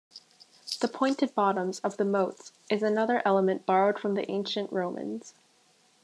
The 0.79 0.87
pointed 0.87 1.35
bottoms 1.35 1.79
of 1.81 1.97
the 1.97 2.05
moats 2.05 2.53
is 2.71 2.81
another 2.81 3.21
element 3.23 3.67
borrowed 3.67 3.99
from 3.99 4.15
the 4.15 4.27
Ancient 4.31 4.73
Romans. 4.73 5.35